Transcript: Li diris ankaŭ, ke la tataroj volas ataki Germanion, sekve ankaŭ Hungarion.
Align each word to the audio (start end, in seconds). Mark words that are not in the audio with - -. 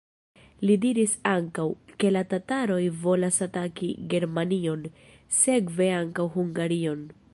Li 0.67 0.75
diris 0.85 1.11
ankaŭ, 1.31 1.65
ke 2.03 2.11
la 2.15 2.23
tataroj 2.31 2.79
volas 3.03 3.37
ataki 3.47 3.91
Germanion, 4.15 4.89
sekve 5.43 5.91
ankaŭ 5.99 6.27
Hungarion. 6.41 7.07